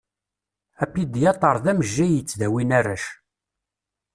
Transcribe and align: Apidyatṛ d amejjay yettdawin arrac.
Apidyatṛ 0.83 1.55
d 1.63 1.65
amejjay 1.71 2.11
yettdawin 2.15 2.69
arrac. 2.79 3.03